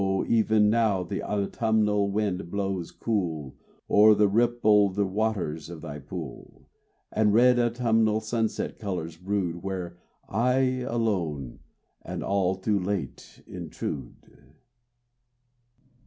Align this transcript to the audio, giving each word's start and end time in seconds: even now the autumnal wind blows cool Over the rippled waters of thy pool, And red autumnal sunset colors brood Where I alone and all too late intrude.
even 0.25 0.67
now 0.67 1.03
the 1.03 1.21
autumnal 1.21 2.09
wind 2.09 2.49
blows 2.49 2.89
cool 2.89 3.55
Over 3.87 4.15
the 4.15 4.27
rippled 4.27 4.97
waters 4.97 5.69
of 5.69 5.81
thy 5.81 5.99
pool, 5.99 6.67
And 7.11 7.35
red 7.35 7.59
autumnal 7.59 8.19
sunset 8.19 8.79
colors 8.79 9.15
brood 9.15 9.61
Where 9.61 9.99
I 10.27 10.79
alone 10.87 11.59
and 12.01 12.23
all 12.23 12.55
too 12.55 12.79
late 12.79 13.43
intrude. 13.45 14.55